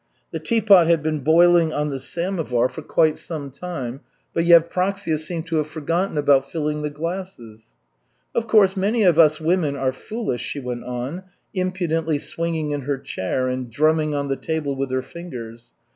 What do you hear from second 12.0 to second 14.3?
swinging in her chair and drumming on